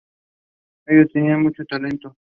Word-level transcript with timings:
Ellos 0.87 1.11
tenían 1.13 1.43
mucho 1.43 1.63
talento. 1.65 2.17